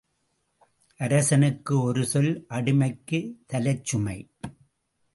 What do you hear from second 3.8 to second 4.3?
சுமை.